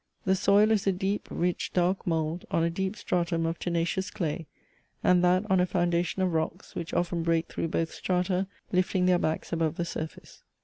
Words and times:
"The 0.25 0.35
soil 0.35 0.71
is 0.71 0.87
a 0.87 0.91
deep, 0.91 1.27
rich, 1.29 1.73
dark 1.75 2.07
mould, 2.07 2.43
on 2.49 2.63
a 2.63 2.71
deep 2.71 2.95
stratum 2.97 3.45
of 3.45 3.59
tenacious 3.59 4.09
clay; 4.09 4.47
and 5.03 5.23
that 5.23 5.43
on 5.47 5.59
a 5.59 5.67
foundation 5.67 6.23
of 6.23 6.33
rocks, 6.33 6.73
which 6.73 6.91
often 6.91 7.21
break 7.21 7.45
through 7.49 7.67
both 7.67 7.93
strata, 7.93 8.47
lifting 8.71 9.05
their 9.05 9.19
backs 9.19 9.53
above 9.53 9.75
the 9.77 9.85
surface. 9.85 10.41